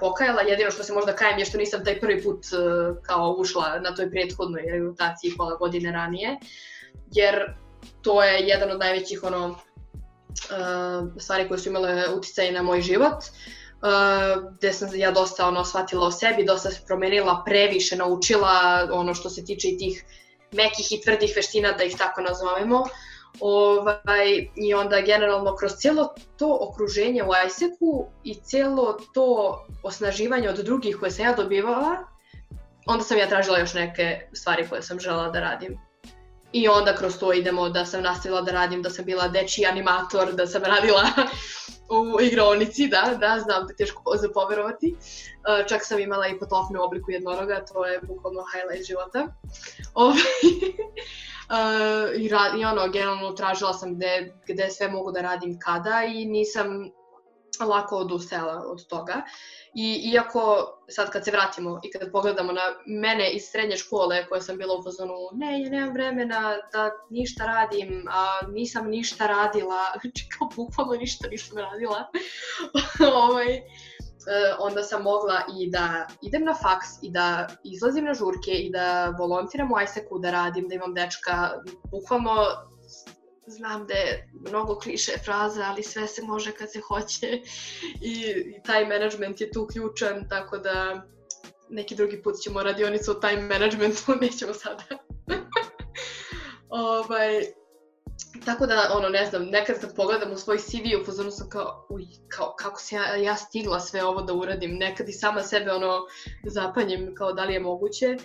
pokajala. 0.00 0.42
Jedino 0.42 0.70
što 0.70 0.82
se 0.82 0.92
možda 0.92 1.16
kajem 1.16 1.38
je 1.38 1.44
što 1.44 1.58
nisam 1.58 1.84
taj 1.84 2.00
prvi 2.00 2.22
put 2.22 2.46
kao 3.02 3.34
ušla 3.38 3.78
na 3.78 3.94
toj 3.94 4.10
prethodnoj 4.10 4.62
regrutaciji 4.70 5.32
pola 5.36 5.56
godine 5.56 5.92
ranije, 5.92 6.38
jer 7.12 7.54
to 8.02 8.22
je 8.22 8.48
jedan 8.48 8.70
od 8.70 8.78
najvećih 8.78 9.24
ono 9.24 9.58
stvari 11.18 11.48
koje 11.48 11.58
su 11.58 11.68
imale 11.68 12.14
uticaj 12.14 12.52
na 12.52 12.62
moj 12.62 12.80
život. 12.80 13.12
Uh, 13.12 13.61
uh, 13.82 14.54
gde 14.58 14.72
sam 14.72 14.88
ja 14.94 15.10
dosta 15.10 15.48
ono 15.48 15.64
shvatila 15.64 16.06
o 16.06 16.10
sebi, 16.10 16.44
dosta 16.44 16.70
se 16.70 16.80
promenila, 16.86 17.42
previše 17.46 17.96
naučila 17.96 18.88
ono 18.92 19.14
što 19.14 19.30
se 19.30 19.44
tiče 19.44 19.68
i 19.68 19.78
tih 19.78 20.04
mekih 20.52 20.92
i 20.92 21.00
tvrdih 21.00 21.32
veština, 21.36 21.72
da 21.72 21.84
ih 21.84 21.96
tako 21.96 22.20
nazovemo. 22.20 22.84
Ovaj, 23.40 24.48
I 24.56 24.74
onda 24.74 25.00
generalno 25.00 25.56
kroz 25.56 25.72
cijelo 25.76 26.14
to 26.38 26.58
okruženje 26.60 27.22
u 27.22 27.28
ISEC-u 27.46 28.06
i 28.24 28.34
cijelo 28.34 28.98
to 29.14 29.58
osnaživanje 29.82 30.50
od 30.50 30.56
drugih 30.56 30.96
koje 30.96 31.10
sam 31.10 31.24
ja 31.24 31.32
dobivala, 31.32 31.96
onda 32.86 33.04
sam 33.04 33.18
ja 33.18 33.28
tražila 33.28 33.58
još 33.58 33.74
neke 33.74 34.20
stvari 34.32 34.68
koje 34.68 34.82
sam 34.82 35.00
žela 35.00 35.28
da 35.28 35.40
radim. 35.40 35.78
I 36.52 36.68
onda 36.68 36.96
kroz 36.96 37.18
to 37.18 37.32
idemo 37.32 37.68
da 37.68 37.84
sam 37.84 38.02
nastavila 38.02 38.40
da 38.40 38.52
radim, 38.52 38.82
da 38.82 38.90
sam 38.90 39.04
bila 39.04 39.28
dečiji 39.28 39.66
animator, 39.66 40.32
da 40.32 40.46
sam 40.46 40.62
radila 40.62 41.02
u 41.92 42.20
igronici, 42.20 42.88
da, 42.88 43.16
da, 43.20 43.40
znam 43.40 43.66
da 43.66 43.72
je 43.72 43.76
teško 43.76 44.16
za 44.16 44.28
poverovati. 44.34 44.94
Uh, 44.96 45.66
čak 45.68 45.84
sam 45.84 45.98
imala 45.98 46.26
i 46.26 46.38
potofne 46.38 46.80
u 46.80 46.82
obliku 46.82 47.10
jednoroga, 47.10 47.64
to 47.64 47.86
je 47.86 48.00
bukvalno 48.02 48.44
highlight 48.52 48.86
života. 48.86 49.26
uh, 49.94 50.16
i, 52.22 52.28
ra, 52.28 52.40
I 52.58 52.64
ono, 52.64 52.88
generalno 52.88 53.32
tražila 53.32 53.72
sam 53.72 53.94
gde, 53.94 54.34
gde 54.46 54.70
sve 54.70 54.88
mogu 54.88 55.12
da 55.12 55.20
radim 55.20 55.58
kada 55.58 56.02
i 56.14 56.24
nisam 56.24 56.90
lako 57.60 57.96
odustajala 57.96 58.64
od 58.66 58.86
toga. 58.86 59.22
I 59.74 60.10
iako 60.12 60.68
sad 60.88 61.10
kad 61.10 61.24
se 61.24 61.30
vratimo 61.30 61.80
i 61.84 61.90
kad 61.90 62.12
pogledamo 62.12 62.52
na 62.52 62.60
mene 62.86 63.30
iz 63.30 63.42
srednje 63.42 63.76
škole 63.76 64.26
koje 64.28 64.40
sam 64.40 64.58
bila 64.58 64.74
u 64.78 64.82
fazonu 64.82 65.14
ne, 65.32 65.62
ja 65.62 65.70
nemam 65.70 65.92
vremena 65.92 66.56
da 66.72 66.90
ništa 67.10 67.46
radim, 67.46 68.06
a 68.10 68.46
nisam 68.48 68.88
ništa 68.88 69.26
radila, 69.26 69.80
znači 70.02 70.28
kao 70.38 70.48
bukvalno 70.56 70.94
ništa 70.94 71.28
nisam 71.28 71.58
radila, 71.58 72.10
ovaj, 73.24 73.54
e, 73.56 73.62
onda 74.58 74.82
sam 74.82 75.02
mogla 75.02 75.42
i 75.60 75.70
da 75.70 76.06
idem 76.22 76.44
na 76.44 76.54
faks 76.54 76.88
i 77.02 77.10
da 77.10 77.48
izlazim 77.64 78.04
na 78.04 78.14
žurke 78.14 78.50
i 78.50 78.70
da 78.70 79.14
volontiram 79.18 79.72
u 79.72 79.80
ISEC-u, 79.84 80.18
da 80.18 80.30
radim, 80.30 80.68
da 80.68 80.74
imam 80.74 80.94
dečka, 80.94 81.50
bukvalno 81.90 82.34
znam 83.46 83.86
da 83.86 83.94
je 83.94 84.30
mnogo 84.32 84.78
kliše 84.78 85.12
fraza, 85.24 85.62
ali 85.62 85.82
sve 85.82 86.06
se 86.06 86.22
može 86.22 86.52
kad 86.52 86.72
se 86.72 86.80
hoće. 86.80 87.40
I, 88.00 88.20
i 88.56 88.62
taj 88.64 88.86
management 88.86 89.40
je 89.40 89.50
tu 89.50 89.66
ključan, 89.66 90.28
tako 90.28 90.58
da 90.58 91.06
neki 91.70 91.94
drugi 91.94 92.22
put 92.22 92.34
ćemo 92.42 92.62
radionicu 92.62 93.10
o 93.10 93.14
time 93.14 93.42
managementu, 93.42 94.14
nećemo 94.20 94.54
sada. 94.54 94.84
ovaj, 96.68 97.42
tako 98.44 98.66
da, 98.66 98.90
ono, 98.96 99.08
ne 99.08 99.26
znam, 99.26 99.44
nekad 99.44 99.80
kad 99.80 99.96
pogledam 99.96 100.32
u 100.32 100.36
svoj 100.36 100.58
CV, 100.58 101.00
u 101.02 101.04
fazonu 101.04 101.30
sam 101.30 101.48
kao, 101.48 101.86
uj, 101.90 102.02
kao, 102.28 102.54
kako 102.58 102.80
se 102.80 102.96
ja, 102.96 103.16
ja 103.16 103.36
stigla 103.36 103.80
sve 103.80 104.04
ovo 104.04 104.22
da 104.22 104.32
uradim, 104.32 104.70
nekad 104.74 105.08
i 105.08 105.12
sama 105.12 105.42
sebe, 105.42 105.72
ono, 105.72 106.00
zapanjem 106.44 107.14
kao 107.14 107.32
da 107.32 107.44
li 107.44 107.54
je 107.54 107.60
moguće. 107.60 108.16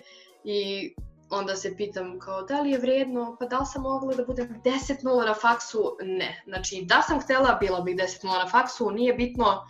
I 0.43 0.93
onda 1.29 1.55
se 1.55 1.75
pitam 1.77 2.19
kao 2.19 2.41
da 2.41 2.61
li 2.61 2.71
je 2.71 2.77
vredno, 2.77 3.35
pa 3.39 3.45
da 3.45 3.57
li 3.57 3.65
sam 3.65 3.81
mogla 3.81 4.15
da 4.15 4.25
budem 4.25 4.61
10-0 4.63 5.25
na 5.25 5.33
faksu? 5.33 5.97
Ne. 6.01 6.43
Znači, 6.45 6.83
da 6.85 7.01
sam 7.01 7.19
htela, 7.19 7.57
bila 7.61 7.81
bih 7.81 7.95
10-0 7.95 8.25
na 8.25 8.47
faksu, 8.47 8.91
nije 8.91 9.13
bitno 9.13 9.67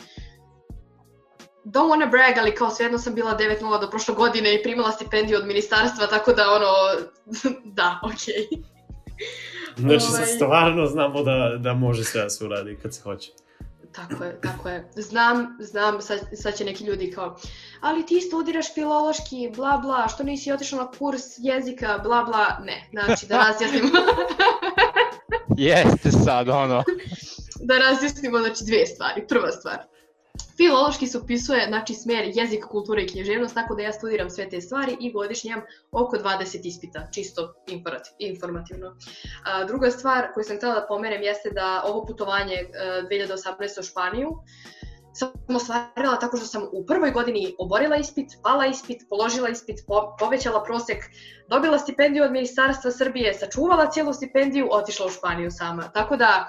don't 1.66 1.90
wanna 1.92 2.12
brag, 2.12 2.38
ali 2.38 2.56
kao 2.56 2.70
svejedno 2.70 2.98
sam 2.98 3.16
bila 3.16 3.38
9-0 3.38 3.82
do 3.82 3.90
prošle 3.90 4.16
godine 4.16 4.56
i 4.56 4.64
primala 4.64 4.92
stipendiju 4.92 5.38
od 5.38 5.48
ministarstva, 5.48 6.08
tako 6.08 6.34
da 6.34 6.44
ono, 6.52 6.72
da, 7.80 8.00
okej. 8.04 8.48
Okay. 8.52 8.78
Znači, 9.78 10.06
ovaj- 10.14 10.26
stvarno 10.26 10.86
znamo 10.86 11.24
da, 11.24 11.58
da 11.60 11.74
može 11.74 12.04
sve 12.04 12.22
da 12.22 12.30
se 12.30 12.46
uradi 12.46 12.78
kad 12.82 12.96
se 12.96 13.02
hoće. 13.02 13.32
Tako 13.98 14.24
je, 14.24 14.42
tako 14.42 14.70
je. 14.70 14.90
Znam, 14.96 15.58
znam, 15.60 16.02
sad, 16.02 16.20
sad 16.34 16.58
će 16.58 16.66
neki 16.66 16.84
ljudi 16.84 17.12
kao, 17.12 17.38
ali 17.82 18.06
ti 18.06 18.22
studiraš 18.22 18.74
filološki, 18.74 19.52
bla 19.56 19.78
bla, 19.78 20.08
što 20.08 20.24
nisi 20.24 20.52
otišao 20.52 20.80
na 20.80 20.92
kurs 20.92 21.24
jezika, 21.38 22.00
bla 22.04 22.24
bla, 22.24 22.58
ne, 22.64 22.88
znači 22.92 23.26
da 23.28 23.38
razjasnimo. 23.38 23.90
Jeste 25.58 26.12
sad, 26.12 26.50
ono. 26.50 26.84
da 27.70 27.78
razjasnimo, 27.78 28.40
znači 28.40 28.64
dve 28.66 28.86
stvari. 28.86 29.28
Prva 29.28 29.52
stvar, 29.52 29.78
Filološki 30.58 31.08
se 31.08 31.18
upisuje, 31.18 31.66
znači, 31.68 31.94
smer 31.94 32.32
jezik, 32.34 32.66
kultura 32.66 33.02
i 33.02 33.08
književnost, 33.08 33.54
tako 33.54 33.76
da 33.76 33.82
ja 33.82 33.94
studiram 33.94 34.30
sve 34.30 34.50
te 34.50 34.62
stvari 34.62 34.98
i 35.00 35.12
godišnje 35.12 35.52
imam 35.52 35.64
oko 35.92 36.18
20 36.18 36.60
ispita, 36.64 37.08
čisto 37.12 37.54
informativno. 38.20 38.96
A, 39.46 39.64
druga 39.64 39.92
stvar 39.92 40.34
koju 40.34 40.44
sam 40.44 40.58
htela 40.58 40.80
da 40.80 40.86
pomenem 40.88 41.22
jeste 41.22 41.50
da 41.50 41.84
ovo 41.86 42.06
putovanje 42.06 42.56
2018. 43.10 43.80
u 43.80 43.84
Španiju 43.84 44.30
sam 45.18 45.56
ostvarila 45.56 46.20
tako 46.20 46.38
što 46.38 46.46
sam 46.46 46.64
u 46.72 46.86
prvoj 46.86 47.12
godini 47.12 47.56
oborila 47.60 47.96
ispit, 47.96 48.28
pala 48.44 48.66
ispit, 48.66 48.98
položila 49.10 49.50
ispit, 49.50 49.80
po, 49.88 50.16
povećala 50.20 50.64
prosek, 50.64 50.98
dobila 51.50 51.80
stipendiju 51.80 52.24
od 52.24 52.32
Ministarstva 52.32 52.92
Srbije, 52.92 53.34
sačuvala 53.34 53.92
cijelu 53.92 54.14
stipendiju, 54.14 54.68
otišla 54.72 55.06
u 55.06 55.10
Španiju 55.10 55.52
sama. 55.52 55.92
Tako 55.94 56.18
da, 56.18 56.48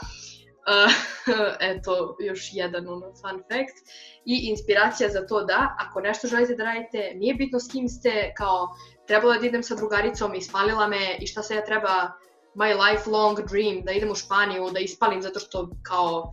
eto, 1.73 2.17
još 2.21 2.51
jedan 2.53 2.89
ono, 2.89 3.07
fun 3.07 3.43
fact. 3.49 3.77
I 4.25 4.49
inspiracija 4.51 5.09
za 5.09 5.27
to 5.27 5.45
da, 5.45 5.77
ako 5.79 6.01
nešto 6.01 6.29
želite 6.29 6.55
da 6.55 6.65
radite, 6.65 7.13
nije 7.15 7.35
bitno 7.35 7.61
s 7.61 7.73
kim 7.73 7.89
ste, 7.89 8.33
kao, 8.37 8.69
trebalo 9.07 9.35
da 9.35 9.47
idem 9.47 9.63
sa 9.63 9.75
drugaricom, 9.75 10.35
ispalila 10.35 10.89
me 10.89 11.17
i 11.21 11.27
šta 11.27 11.43
se 11.43 11.55
ja 11.55 11.65
treba, 11.65 12.13
my 12.55 12.75
lifelong 12.75 13.39
dream, 13.51 13.85
da 13.85 13.93
idem 13.93 14.11
u 14.11 14.15
Španiju, 14.15 14.71
da 14.71 14.81
ispalim 14.81 15.23
zato 15.23 15.41
što, 15.41 15.71
kao, 15.83 16.33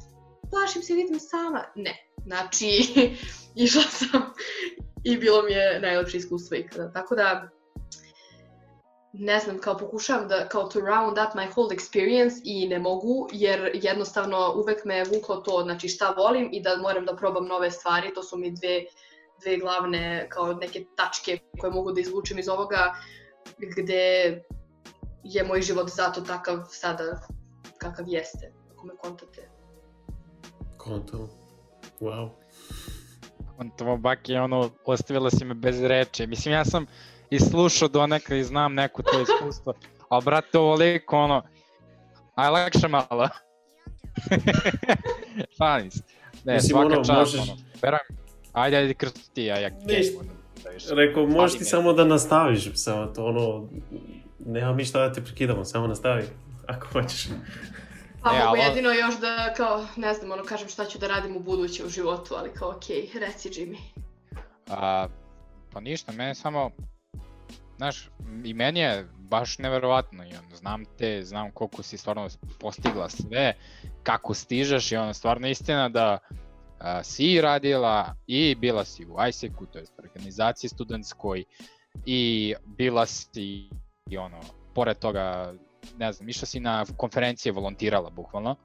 plašim 0.52 0.82
se 0.82 0.94
da 0.94 1.00
idem 1.00 1.20
sama. 1.20 1.64
Ne, 1.76 1.96
znači, 2.26 2.68
išla 3.66 3.82
sam 3.82 4.34
i 5.04 5.18
bilo 5.18 5.42
mi 5.42 5.52
je 5.52 5.80
najlepše 5.82 6.18
iskustvo 6.18 6.58
ikada. 6.58 6.92
Tako 6.92 7.16
da, 7.16 7.50
ne 9.20 9.40
znam, 9.40 9.60
kao 9.60 9.78
pokušavam 9.78 10.28
da, 10.28 10.48
kao 10.50 10.64
to 10.64 10.80
round 10.80 11.18
up 11.28 11.36
my 11.36 11.50
whole 11.54 11.76
experience 11.76 12.42
i 12.44 12.68
ne 12.68 12.80
mogu, 12.80 13.30
jer 13.32 13.72
jednostavno 13.74 14.54
uvek 14.56 14.86
me 14.86 15.04
vuklo 15.04 15.36
to, 15.36 15.62
znači 15.64 15.88
šta 15.88 16.10
volim 16.10 16.50
i 16.52 16.62
da 16.62 16.78
moram 16.78 17.06
da 17.06 17.16
probam 17.16 17.48
nove 17.48 17.72
stvari, 17.72 18.14
to 18.14 18.24
su 18.24 18.38
mi 18.38 18.52
dve 18.52 18.86
dve 19.42 19.58
glavne 19.58 20.28
kao 20.30 20.54
neke 20.54 20.86
tačke 20.96 21.40
koje 21.60 21.72
mogu 21.72 21.92
da 21.92 22.02
izvučem 22.02 22.40
iz 22.40 22.50
ovoga 22.50 22.96
gde 23.78 24.44
je 25.24 25.44
moj 25.44 25.62
život 25.62 25.90
zato 25.90 26.22
takav 26.22 26.58
sada 26.70 27.22
kakav 27.78 28.06
jeste, 28.08 28.54
ako 28.72 28.86
me 28.86 28.94
kontate. 28.98 29.50
Konto. 30.78 31.30
Wow. 32.00 32.30
Kontovo 33.58 33.98
baki, 33.98 34.36
ono, 34.36 34.70
ostavila 34.86 35.30
si 35.30 35.46
me 35.46 35.54
bez 35.54 35.82
reči. 35.82 36.28
Mislim, 36.28 36.54
ja 36.54 36.66
sam 36.66 36.86
i 37.36 37.40
slušao 37.42 37.88
do 37.88 38.08
neka 38.08 38.36
i 38.36 38.44
znam 38.44 38.74
neko 38.74 39.04
to 39.04 39.22
iskustvo, 39.22 39.74
ali 40.10 40.24
brate, 40.24 40.58
ovoliko, 40.60 41.18
ono, 41.18 41.44
aj 42.36 42.50
lakše 42.50 42.88
malo. 42.88 43.30
Šalim 45.58 45.92
se. 45.92 46.04
Ne, 46.44 46.54
Mislim, 46.54 46.70
svaka 46.70 46.86
ono, 46.88 46.96
čast, 46.98 47.10
možeš- 47.10 47.42
ono, 47.42 47.58
verujem. 47.82 48.06
Ajde, 48.54 48.78
ajde, 48.78 48.94
krsti 48.94 49.30
ti, 49.32 49.52
a 49.52 49.56
ja 49.56 49.70
ono, 50.14 50.30
da. 50.64 50.96
Rekao, 50.96 51.28
možeš 51.28 51.54
ti 51.54 51.60
me. 51.60 51.66
samo 51.66 51.94
da 51.94 52.06
nastaviš, 52.06 52.70
samo 52.74 53.06
to 53.06 53.26
ono, 53.26 53.68
nema 54.42 54.74
mi 54.74 54.86
šta 54.86 55.00
da 55.00 55.14
te 55.14 55.24
prekidamo, 55.24 55.66
samo 55.66 55.88
nastavi, 55.88 56.24
ako 56.68 56.88
hoćeš. 56.90 57.28
Pa 58.24 58.30
E, 58.30 58.34
mogu 58.36 58.48
ali- 58.48 58.60
jedino 58.60 58.92
još 58.92 59.18
da, 59.18 59.54
kao, 59.54 59.86
ne 59.96 60.14
znam, 60.14 60.32
ono, 60.32 60.44
kažem 60.44 60.70
šta 60.70 60.86
ću 60.86 60.98
da 61.00 61.08
radim 61.08 61.36
u 61.36 61.42
buduće 61.42 61.86
u 61.86 61.90
životu, 61.90 62.36
ali 62.36 62.50
kao, 62.50 62.70
okej, 62.72 63.10
reci 63.16 63.50
Jimmy. 63.50 63.78
A, 64.70 65.08
pa 65.74 65.80
ništa, 65.80 66.12
mene 66.12 66.36
samo, 66.36 66.72
znaš, 67.78 68.10
i 68.44 68.54
meni 68.54 68.80
je 68.80 69.08
baš 69.18 69.58
neverovatno 69.58 70.24
i 70.24 70.36
ono, 70.36 70.56
znam 70.56 70.86
te, 70.98 71.24
znam 71.24 71.52
koliko 71.52 71.84
si 71.84 71.98
stvarno 71.98 72.28
postigla 72.60 73.10
sve, 73.10 73.54
kako 74.04 74.34
stižeš 74.34 74.92
i 74.92 74.96
ono, 74.96 75.14
stvarno 75.14 75.48
istina 75.48 75.90
da 75.90 76.18
a, 76.80 77.04
si 77.04 77.42
radila 77.42 78.16
i 78.28 78.56
bila 78.56 78.86
si 78.86 79.06
u 79.06 79.16
ISEC-u, 79.30 79.66
to 79.66 79.80
je 79.80 79.86
organizaciji 79.98 80.70
studentskoj 80.70 81.44
i 82.06 82.54
bila 82.66 83.06
si 83.06 83.70
i 84.10 84.18
ono, 84.18 84.40
pored 84.76 84.98
toga, 85.00 85.54
ne 85.98 86.12
znam, 86.12 86.30
išla 86.30 86.46
si 86.46 86.60
na 86.60 86.86
konferencije, 86.98 87.52
volontirala 87.52 88.10
bukvalno. 88.10 88.56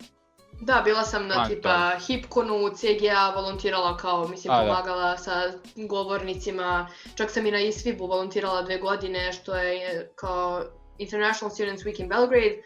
Da, 0.60 0.82
bila 0.84 1.04
sam 1.04 1.28
na 1.28 1.42
A, 1.42 1.48
tipa 1.48 1.96
Hipkonu, 2.06 2.70
CGA, 2.76 3.32
volontirala 3.34 3.96
kao, 3.96 4.28
mislim, 4.28 4.52
A, 4.52 4.56
da. 4.56 4.62
pomagala 4.62 5.16
sa 5.18 5.52
govornicima, 5.76 6.88
čak 7.14 7.30
sam 7.30 7.46
i 7.46 7.50
na 7.50 7.60
ISVIB-u 7.60 8.06
volontirala 8.06 8.62
dve 8.62 8.78
godine, 8.78 9.32
što 9.32 9.54
je 9.54 10.12
kao 10.14 10.62
International 10.98 11.54
Students 11.54 11.84
Week 11.84 12.00
in 12.00 12.08
Belgrade. 12.08 12.62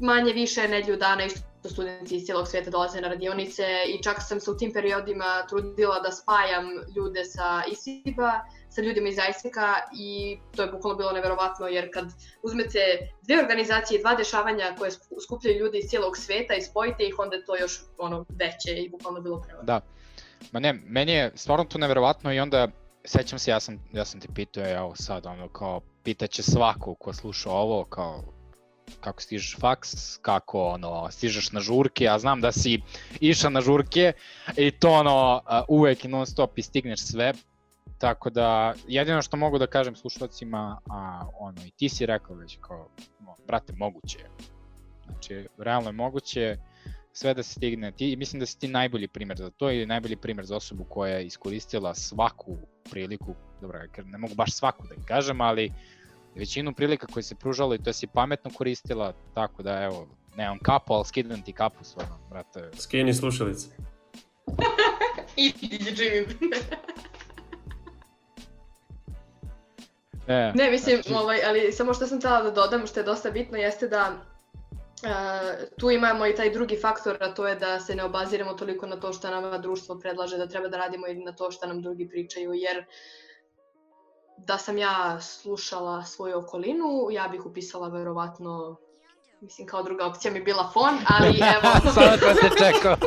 Manje 0.00 0.32
više 0.32 0.68
nedlju 0.68 0.96
dana 0.96 1.24
isto 1.24 1.53
studenti 1.68 2.16
iz 2.16 2.24
cijelog 2.24 2.48
svijeta 2.48 2.70
dolaze 2.70 3.00
na 3.00 3.08
radionice 3.08 3.66
i 3.88 4.02
čak 4.02 4.16
sam 4.28 4.40
se 4.40 4.50
u 4.50 4.56
tim 4.56 4.72
periodima 4.72 5.46
trudila 5.48 6.00
da 6.00 6.12
spajam 6.12 6.66
ljude 6.96 7.24
sa 7.24 7.62
ISIB-a 7.72 8.32
sa 8.70 8.82
ljudima 8.82 9.08
iz 9.08 9.18
ISEC-a 9.30 9.74
i 9.98 10.38
to 10.56 10.62
je 10.62 10.70
bukvalno 10.70 10.98
bilo 10.98 11.12
neverovatno 11.12 11.66
jer 11.66 11.90
kad 11.94 12.04
uzmete 12.42 12.78
dve 13.22 13.38
organizacije 13.38 13.98
i 13.98 14.02
dva 14.02 14.14
dešavanja 14.14 14.74
koje 14.78 14.90
sku- 14.90 15.20
skupljaju 15.24 15.58
ljudi 15.58 15.78
iz 15.78 15.90
cijelog 15.90 16.16
sveta 16.16 16.54
i 16.54 16.62
spojite 16.62 17.04
ih, 17.04 17.14
onda 17.18 17.36
je 17.36 17.44
to 17.44 17.56
još 17.56 17.80
ono 17.98 18.24
veće 18.28 18.82
i 18.82 18.88
bukvalno 18.88 19.20
bilo 19.20 19.40
prevratno. 19.40 19.66
Da. 19.66 19.80
Ma 20.52 20.60
ne, 20.60 20.72
meni 20.72 21.12
je 21.12 21.32
stvarno 21.34 21.64
to 21.64 21.78
neverovatno 21.78 22.32
i 22.32 22.40
onda 22.40 22.68
sećam 23.04 23.38
se 23.38 23.50
ja 23.50 23.60
sam 23.60 23.84
ja 23.92 24.04
sam 24.04 24.20
te 24.20 24.28
pitao 24.34 24.64
evo 24.66 24.94
sad 24.96 25.26
ono 25.26 25.48
kao 25.48 25.80
pitaće 26.02 26.42
svako 26.42 26.94
ko 26.94 27.12
sluša 27.12 27.50
ovo 27.50 27.84
kao 27.84 28.22
kako 29.00 29.22
stižeš 29.22 29.56
faks, 29.60 30.18
kako 30.22 30.64
ono 30.64 31.10
stižeš 31.10 31.52
na 31.52 31.60
žurke, 31.60 32.04
ja 32.04 32.18
znam 32.18 32.40
da 32.40 32.52
si 32.52 32.80
išao 33.20 33.50
na 33.50 33.60
žurke 33.60 34.12
i 34.56 34.70
to 34.70 34.90
ono 34.90 35.42
a, 35.46 35.64
uvek 35.68 36.04
i 36.04 36.08
non 36.08 36.26
stop 36.26 36.58
i 36.58 36.62
stigneš 36.62 37.00
sve. 37.00 37.32
Tako 37.98 38.30
da 38.30 38.74
jedino 38.88 39.22
što 39.22 39.36
mogu 39.36 39.58
da 39.58 39.66
kažem 39.66 39.96
slušalcima, 39.96 40.80
a 40.90 41.26
ono 41.38 41.66
i 41.66 41.70
ti 41.70 41.88
si 41.88 42.06
rekao 42.06 42.36
već 42.36 42.58
kao 42.60 42.88
brate 43.46 43.72
moguće 43.76 44.18
je. 44.18 44.30
Znači 45.06 45.48
realno 45.58 45.88
je 45.88 45.92
moguće 45.92 46.56
sve 47.12 47.34
da 47.34 47.42
se 47.42 47.52
stigne. 47.52 47.92
Ti, 47.92 48.16
mislim 48.16 48.40
da 48.40 48.46
si 48.46 48.58
ti 48.58 48.68
najbolji 48.68 49.08
primjer 49.08 49.38
za 49.38 49.50
to 49.50 49.70
i 49.70 49.86
najbolji 49.86 50.16
primjer 50.16 50.46
za 50.46 50.56
osobu 50.56 50.84
koja 50.84 51.14
je 51.14 51.26
iskoristila 51.26 51.94
svaku 51.94 52.56
priliku, 52.90 53.34
dobro, 53.60 53.80
ne 54.04 54.18
mogu 54.18 54.34
baš 54.34 54.52
svaku 54.52 54.86
da 54.86 55.06
kažem, 55.06 55.40
ali 55.40 55.72
većinu 56.34 56.72
prilika 56.72 57.06
koje 57.06 57.22
se 57.22 57.34
pružalo 57.34 57.74
i 57.74 57.78
to 57.78 57.92
si 57.92 58.06
pametno 58.06 58.50
koristila, 58.54 59.12
tako 59.34 59.62
da 59.62 59.82
evo, 59.82 60.06
nemam 60.36 60.58
kapu, 60.58 60.94
ali 60.94 61.04
skidam 61.04 61.42
ti 61.42 61.52
kapu 61.52 61.84
stvarno, 61.84 62.18
brate. 62.30 62.70
Skini 62.78 63.14
slušalice. 63.14 63.68
I 65.36 65.52
Jimmy. 65.70 66.54
E, 70.28 70.52
Ne, 70.54 70.70
mislim, 70.70 70.96
znači, 71.02 71.14
ovaj, 71.14 71.44
ali 71.44 71.72
samo 71.72 71.94
što 71.94 72.06
sam 72.06 72.18
htjela 72.18 72.42
da 72.42 72.50
dodam, 72.50 72.86
što 72.86 73.00
je 73.00 73.04
dosta 73.04 73.30
bitno, 73.30 73.58
jeste 73.58 73.88
da 73.88 74.12
Uh, 75.04 75.10
tu 75.78 75.90
imamo 75.90 76.26
i 76.26 76.34
taj 76.34 76.50
drugi 76.50 76.76
faktor, 76.80 77.16
a 77.20 77.34
to 77.34 77.48
je 77.48 77.56
da 77.56 77.80
se 77.80 77.94
ne 77.94 78.04
obaziramo 78.04 78.52
toliko 78.54 78.86
na 78.86 79.00
to 79.00 79.12
što 79.12 79.30
nama 79.30 79.58
društvo 79.58 79.98
predlaže, 79.98 80.38
da 80.38 80.46
treba 80.46 80.68
da 80.68 80.76
radimo 80.76 81.06
i 81.06 81.14
na 81.14 81.32
to 81.32 81.50
što 81.50 81.66
nam 81.66 81.82
drugi 81.82 82.08
pričaju, 82.08 82.52
jer 82.54 82.84
da 84.36 84.58
sam 84.58 84.78
ja 84.78 85.20
slušala 85.20 86.04
svoju 86.04 86.38
okolinu, 86.38 87.08
ja 87.10 87.28
bih 87.28 87.46
upisala 87.46 87.88
verovatno, 87.88 88.76
mislim 89.40 89.66
kao 89.66 89.82
druga 89.82 90.06
opcija 90.06 90.32
mi 90.32 90.40
bila 90.40 90.70
fon, 90.72 90.98
ali 91.08 91.28
evo... 91.28 91.92
Samo 91.94 92.16
to 92.16 92.34
se 92.34 92.64
čekao. 92.64 92.96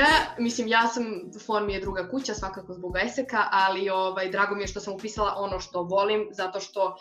ja, 0.00 0.06
mislim, 0.38 0.68
ja 0.68 0.86
sam, 0.86 1.04
Fon 1.46 1.66
mi 1.66 1.72
je 1.72 1.80
druga 1.80 2.08
kuća, 2.08 2.34
svakako 2.34 2.74
zbog 2.74 2.96
Eseka, 2.96 3.44
ali 3.50 3.90
ovaj, 3.90 4.30
drago 4.30 4.54
mi 4.54 4.62
je 4.62 4.66
što 4.66 4.80
sam 4.80 4.94
upisala 4.94 5.34
ono 5.36 5.60
što 5.60 5.82
volim, 5.82 6.28
zato 6.30 6.60
što 6.60 6.96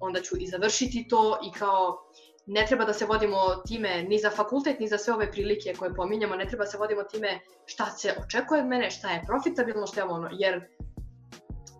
onda 0.00 0.20
ću 0.20 0.36
i 0.38 0.46
završiti 0.46 1.08
to 1.08 1.38
i 1.48 1.58
kao 1.58 1.98
ne 2.46 2.66
treba 2.66 2.84
da 2.84 2.92
se 2.92 3.06
vodimo 3.06 3.36
time 3.66 4.02
ni 4.02 4.18
za 4.18 4.30
fakultet, 4.30 4.80
ni 4.80 4.88
za 4.88 4.98
sve 4.98 5.14
ove 5.14 5.32
prilike 5.32 5.74
koje 5.78 5.94
pominjamo, 5.94 6.36
ne 6.36 6.46
treba 6.46 6.66
se 6.66 6.78
vodimo 6.78 7.02
time 7.02 7.40
šta 7.66 7.86
se 7.86 8.14
očekuje 8.24 8.60
od 8.60 8.66
mene, 8.66 8.90
šta 8.90 9.10
je 9.10 9.22
profitabilno, 9.26 9.86
šta 9.86 10.00
je 10.00 10.06
ono, 10.06 10.28
jer 10.32 10.68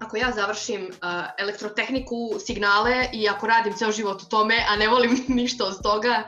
ako 0.00 0.16
ja 0.16 0.32
završim 0.32 0.82
uh, 0.86 1.24
elektrotehniku, 1.38 2.38
signale 2.46 3.08
i 3.12 3.28
ako 3.28 3.46
radim 3.46 3.72
ceo 3.72 3.92
život 3.92 4.22
u 4.22 4.28
tome, 4.28 4.54
a 4.68 4.76
ne 4.76 4.88
volim 4.88 5.24
ništa 5.40 5.64
od 5.64 5.82
toga, 5.82 6.22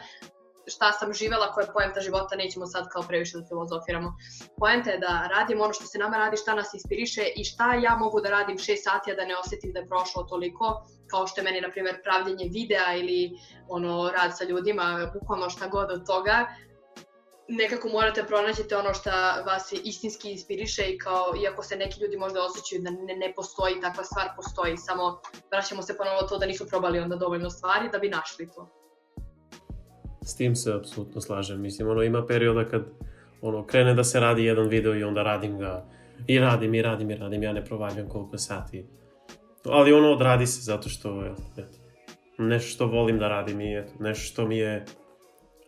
šta 0.70 0.92
sam 0.92 1.12
živela, 1.12 1.52
koja 1.52 1.64
je 1.64 1.72
poenta 1.72 2.00
života, 2.00 2.36
nećemo 2.36 2.66
sad 2.66 2.88
kao 2.88 3.02
previše 3.02 3.38
da 3.38 3.46
filozofiramo. 3.48 4.16
Poenta 4.58 4.90
je 4.90 4.98
da 4.98 5.28
radim 5.34 5.60
ono 5.60 5.72
što 5.72 5.86
se 5.86 5.98
nama 5.98 6.16
radi, 6.16 6.36
šta 6.36 6.54
nas 6.54 6.74
inspiriše 6.74 7.22
i 7.36 7.44
šta 7.44 7.74
ja 7.74 7.96
mogu 7.96 8.20
da 8.20 8.30
radim 8.30 8.56
6 8.56 8.76
sati, 8.76 9.12
a 9.12 9.14
da 9.14 9.24
ne 9.24 9.36
osetim 9.36 9.72
da 9.72 9.80
je 9.80 9.86
prošlo 9.86 10.22
toliko, 10.22 10.86
kao 11.10 11.26
što 11.26 11.40
je 11.40 11.44
meni, 11.44 11.60
na 11.60 11.70
primjer, 11.70 12.02
pravljenje 12.02 12.50
videa 12.52 12.94
ili 12.94 13.30
ono, 13.68 14.10
rad 14.16 14.38
sa 14.38 14.44
ljudima, 14.44 15.10
bukvalno 15.14 15.50
šta 15.50 15.68
god 15.68 15.90
od 15.90 16.06
toga. 16.06 16.46
Nekako 17.48 17.88
morate 17.88 18.24
pronađete 18.28 18.76
ono 18.76 18.94
šta 18.94 19.42
vas 19.46 19.72
istinski 19.84 20.32
inspiriše 20.32 20.82
i 20.82 20.98
kao, 20.98 21.24
iako 21.42 21.62
se 21.62 21.76
neki 21.76 22.00
ljudi 22.00 22.16
možda 22.16 22.44
osjećaju 22.44 22.82
da 22.82 22.90
ne, 22.90 23.16
ne 23.16 23.32
postoji, 23.36 23.80
takva 23.80 24.04
stvar 24.04 24.26
postoji, 24.36 24.76
samo 24.76 25.20
vraćamo 25.50 25.82
se 25.82 25.96
ponovo 25.96 26.22
to 26.28 26.38
da 26.38 26.46
nisu 26.46 26.66
probali 26.68 26.98
onda 26.98 27.16
dovoljno 27.16 27.50
stvari 27.50 27.88
da 27.92 27.98
bi 27.98 28.08
našli 28.08 28.48
to. 28.54 28.68
S 30.22 30.36
tim 30.36 30.56
se 30.56 30.72
apsolutno 30.72 31.20
slažem. 31.20 31.60
Mislim, 31.60 31.88
ono, 31.88 32.02
ima 32.02 32.26
perioda 32.26 32.68
kad 32.68 32.82
ono, 33.42 33.66
krene 33.66 33.94
da 33.94 34.04
se 34.04 34.20
radi 34.20 34.44
jedan 34.44 34.68
video 34.68 34.94
i 34.94 35.04
onda 35.04 35.22
radim 35.22 35.58
ga 35.58 35.84
i 36.26 36.38
radim 36.38 36.74
i 36.74 36.82
radim 36.82 37.10
i 37.10 37.16
radim, 37.16 37.42
ja 37.42 37.52
ne 37.52 37.64
provaljujem 37.64 38.08
koliko 38.08 38.38
sati. 38.38 38.86
Ali 39.64 39.92
ono 39.92 40.12
odradi 40.12 40.46
se 40.46 40.60
zato 40.60 40.88
što, 40.88 41.34
eto, 41.56 41.78
nešto 42.38 42.70
što 42.70 42.86
volim 42.86 43.18
da 43.18 43.28
radim 43.28 43.60
i 43.60 43.78
eto, 43.78 43.92
nešto 44.00 44.24
što 44.24 44.46
mi 44.46 44.58
je 44.58 44.84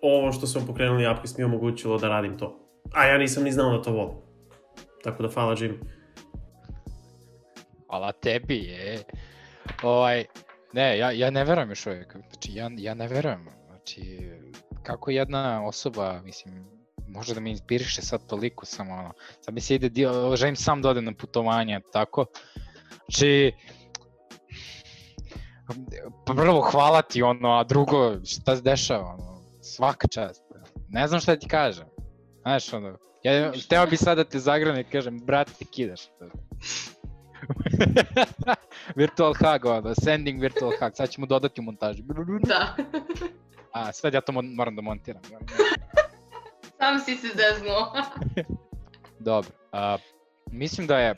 ovo 0.02 0.33
što 0.33 0.47
smo 0.47 0.66
pokrenuli 0.66 1.04
Upquest 1.04 1.38
mi 1.38 1.42
je 1.42 1.47
omogućilo 1.47 1.99
da 1.99 2.09
radim 2.09 2.38
to. 2.38 2.59
A 2.92 3.07
ja 3.07 3.19
nisam 3.19 3.45
ni 3.45 3.52
znao 3.52 3.76
da 3.76 3.83
to 3.83 3.92
volim. 3.92 4.16
Tako 5.04 5.23
da 5.23 5.28
hvala 5.28 5.57
Jim. 5.61 5.80
Hvala 7.87 8.12
tebi, 8.12 8.57
je. 8.57 9.02
Ovaj, 9.83 10.25
ne, 10.73 10.99
ja, 10.99 11.11
ja 11.11 11.30
ne 11.30 11.45
verujem 11.45 11.71
još 11.71 11.87
uvijek. 11.87 12.12
Znači, 12.12 12.54
ja, 12.54 12.71
ja 12.76 12.95
ne 12.95 13.09
verujem. 13.09 13.49
Znači, 13.66 14.30
kako 14.83 15.11
jedna 15.11 15.66
osoba, 15.66 16.21
mislim, 16.25 16.80
može 17.09 17.35
da 17.35 17.40
me 17.40 17.50
inspiriše 17.50 18.02
sad 18.02 18.26
toliko 18.26 18.66
samo 18.66 18.95
ono. 18.95 19.12
Sad 19.40 19.54
mi 19.54 19.61
se 19.61 19.75
ide, 19.75 19.88
dio, 19.88 20.37
želim 20.37 20.57
sam 20.57 20.83
da 20.83 20.90
odem 20.90 21.04
na 21.04 21.12
putovanje, 21.14 21.80
tako. 21.92 22.26
Znači, 23.09 23.52
prvo 26.26 26.61
hvala 26.61 27.02
ti 27.02 27.23
ono, 27.23 27.59
a 27.59 27.64
drugo 27.64 28.25
šta 28.25 28.57
se 28.57 28.62
dešava, 28.62 29.07
ono, 29.07 29.40
svaka 29.61 30.09
čast. 30.09 30.43
Ne 30.88 31.09
znam 31.09 31.21
šta 31.21 31.37
ti 31.37 31.49
kažem. 31.49 31.87
Znaš, 32.43 32.73
ono, 32.73 32.99
ja 33.23 33.52
hteo 33.64 33.87
bi 33.87 33.97
sad 33.97 34.17
da 34.17 34.25
te 34.25 34.38
zagrane 34.38 34.81
i 34.81 34.85
kažem, 34.85 35.19
brate, 35.19 35.52
ti 35.59 35.64
kidaš. 35.64 36.00
virtual 38.97 39.35
hug, 39.35 39.64
ono, 39.64 39.95
sending 39.95 40.40
virtual 40.40 40.73
hug, 40.81 40.93
sad 40.95 41.11
ćemo 41.11 41.26
dodati 41.26 41.61
u 41.61 41.64
montaži. 41.64 42.02
Da. 42.43 42.76
A, 43.73 43.93
sve 43.93 44.11
ja 44.14 44.21
to 44.21 44.33
moram 44.33 44.76
da 44.76 44.83
montiram. 44.83 45.23
Sam 46.79 46.99
si 47.05 47.17
se 47.17 47.29
zeznuo. 47.29 47.93
Dobro. 49.19 49.50
Uh, 49.73 50.00
mislim 50.52 50.87
da 50.87 50.99
je 50.99 51.14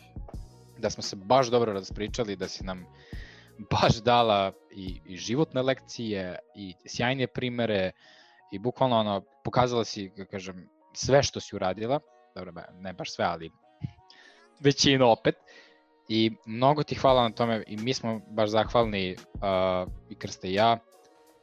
da 0.78 0.90
smo 0.90 1.02
se 1.02 1.16
baš 1.16 1.46
dobro 1.46 1.72
raspričali, 1.72 2.36
da 2.36 2.48
si 2.48 2.64
nam 2.64 2.86
baš 3.70 3.96
dala 3.96 4.52
i, 4.70 5.00
i 5.06 5.16
životne 5.16 5.62
lekcije 5.62 6.38
i 6.56 6.74
sjajne 6.86 7.26
primere 7.26 7.92
i 8.52 8.58
bukvalno 8.58 8.96
ono, 8.96 9.22
pokazala 9.44 9.84
si, 9.84 10.10
kažem, 10.30 10.68
sve 10.92 11.22
što 11.22 11.40
si 11.40 11.56
uradila, 11.56 12.00
dobro, 12.34 12.52
ne 12.72 12.92
baš 12.92 13.14
sve, 13.14 13.24
ali 13.24 13.50
većinu 14.64 15.10
opet. 15.10 15.34
I 16.08 16.30
mnogo 16.46 16.82
ti 16.82 16.94
hvala 16.94 17.22
na 17.22 17.30
tome 17.30 17.64
i 17.66 17.76
mi 17.76 17.94
smo 17.94 18.20
baš 18.30 18.50
zahvalni 18.50 19.16
uh, 19.34 19.92
i 20.10 20.14
Krste 20.14 20.48
i 20.48 20.54
ja. 20.54 20.78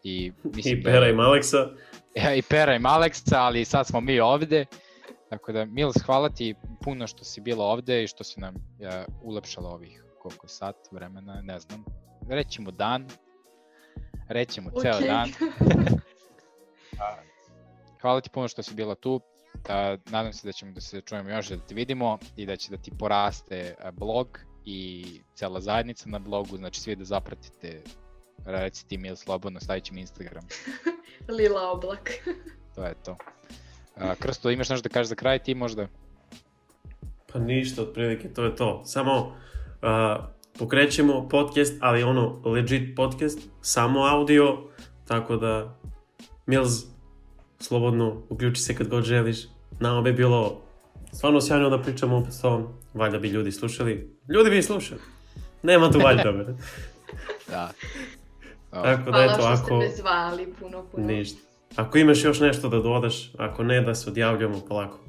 I, 0.03 0.31
mislim 0.55 0.77
I 0.79 0.81
da 0.81 0.89
Pera 0.89 0.99
da, 0.99 1.07
i 1.07 1.13
Maleksa. 1.13 1.57
Ja, 2.15 2.35
I 2.35 2.41
Pera 2.41 2.75
i 2.75 2.79
Maleksa, 2.79 3.41
ali 3.41 3.65
sad 3.65 3.87
smo 3.87 4.01
mi 4.01 4.19
ovde. 4.19 4.65
Tako 5.29 5.51
da, 5.51 5.65
Mils, 5.65 5.95
hvala 6.05 6.29
ti 6.29 6.55
puno 6.83 7.07
što 7.07 7.23
si 7.23 7.41
bila 7.41 7.65
ovde 7.65 8.03
i 8.03 8.07
što 8.07 8.23
si 8.23 8.39
nam 8.39 8.55
ja, 8.79 9.05
ulepšala 9.23 9.69
ovih 9.69 10.03
koliko 10.21 10.47
sat 10.47 10.75
vremena, 10.91 11.41
ne 11.41 11.59
znam. 11.59 11.85
Rećemo 12.29 12.71
dan, 12.71 13.07
rećemo 14.29 14.69
okay. 14.69 14.81
ceo 14.81 15.07
dan. 15.07 15.29
hvala 18.01 18.21
ti 18.21 18.29
puno 18.29 18.47
što 18.47 18.63
si 18.63 18.73
bila 18.73 18.95
tu. 18.95 19.21
Da, 19.67 19.97
nadam 20.05 20.33
se 20.33 20.47
da 20.47 20.51
ćemo 20.51 20.71
da 20.71 20.81
se 20.81 21.01
čujemo 21.01 21.29
još, 21.29 21.49
da 21.49 21.57
te 21.57 21.75
vidimo 21.75 22.17
i 22.35 22.45
da 22.45 22.55
će 22.55 22.71
da 22.71 22.77
ti 22.77 22.91
poraste 22.99 23.75
blog 23.93 24.39
i 24.65 25.05
cela 25.35 25.61
zajednica 25.61 26.09
na 26.09 26.19
blogu, 26.19 26.57
znači 26.57 26.81
svi 26.81 26.95
da 26.95 27.05
zapratite 27.05 27.81
reci 28.45 28.87
ti 28.87 28.97
mail 28.97 29.15
slobodno, 29.15 29.59
stavit 29.59 29.83
ćemo 29.83 29.99
Instagram. 29.99 30.43
Lila 31.37 31.71
oblak. 31.71 32.11
to 32.75 32.85
je 32.85 32.93
to. 33.05 33.17
A, 33.95 34.15
Krsto, 34.15 34.49
imaš 34.49 34.69
nešto 34.69 34.89
da 34.89 34.93
kažeš 34.93 35.09
za 35.09 35.15
kraj 35.15 35.39
ti 35.39 35.55
možda? 35.55 35.87
Pa 37.33 37.39
ništa, 37.39 37.81
otprilike, 37.81 38.33
to 38.33 38.43
je 38.43 38.55
to. 38.55 38.81
Samo 38.85 39.17
uh, 39.17 40.25
pokrećemo 40.59 41.29
podcast, 41.29 41.73
ali 41.81 42.03
ono 42.03 42.41
legit 42.45 42.95
podcast, 42.95 43.39
samo 43.61 43.99
audio, 43.99 44.57
tako 45.07 45.35
da 45.35 45.79
Mills, 46.49 46.83
slobodno 47.59 48.21
uključi 48.29 48.61
se 48.61 48.75
kad 48.75 48.87
god 48.87 49.03
želiš. 49.03 49.37
Nama 49.79 50.01
bi 50.01 50.13
bilo 50.13 50.61
stvarno 51.13 51.41
sjajno 51.41 51.69
da 51.69 51.81
pričamo 51.81 52.17
opet 52.17 52.33
s 52.33 52.41
tobom. 52.41 52.67
Valjda 52.93 53.19
bi 53.19 53.27
ljudi 53.27 53.51
slušali. 53.51 54.15
Ljudi 54.29 54.49
bi 54.49 54.61
slušali. 54.61 55.01
Nema 55.63 55.91
tu 55.91 55.99
valjda. 55.99 56.31
da. 57.51 57.71
Oh. 58.71 58.83
Tako 58.83 59.11
da, 59.11 59.23
eto, 59.23 59.43
ako... 59.43 59.55
što 59.55 59.65
ste 59.65 59.73
me 59.75 59.89
zvali, 59.95 60.53
puno, 60.59 60.85
puno. 60.91 61.07
Ništa. 61.07 61.39
Ako 61.75 61.97
imaš 61.97 62.23
još 62.23 62.39
nešto 62.39 62.69
da 62.69 62.79
dodaš, 62.79 63.31
ako 63.37 63.63
ne, 63.63 63.81
da 63.81 63.95
se 63.95 64.09
odjavljamo 64.09 64.61
polako. 64.67 64.99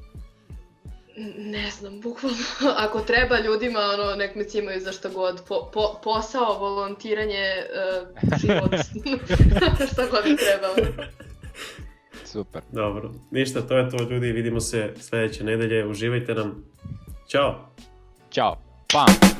Ne 1.38 1.70
znam, 1.70 2.00
bukvalno, 2.00 2.36
ako 2.86 3.00
treba 3.00 3.40
ljudima, 3.40 3.80
ono, 3.80 4.16
nek 4.16 4.34
me 4.34 4.44
cimaju 4.44 4.80
za 4.80 4.92
šta 4.92 5.08
god, 5.08 5.42
po, 5.48 5.70
po, 5.72 6.00
posao, 6.04 6.58
volontiranje, 6.58 7.64
uh, 8.02 8.38
život, 8.40 8.74
šta 9.92 10.06
god 10.10 10.22
treba. 10.22 10.94
Super. 12.32 12.62
Dobro, 12.72 13.10
ništa, 13.30 13.62
to 13.62 13.78
je 13.78 13.90
to 13.90 14.02
ljudi, 14.02 14.32
vidimo 14.32 14.60
se 14.60 14.94
sledeće 15.00 15.44
nedelje, 15.44 15.86
uživajte 15.86 16.34
nam. 16.34 16.64
Ćao! 17.28 17.54
Ćao, 18.30 18.56
pam! 18.92 19.39